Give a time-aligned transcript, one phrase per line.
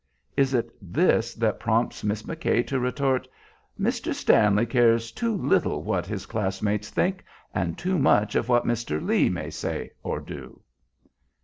[0.35, 3.27] Is it this that prompts Miss McKay to retort?
[3.79, 4.15] "Mr.
[4.15, 8.99] Stanley cares too little what his classmates think, and too much of what Mr.
[8.99, 10.59] Lee may say or do."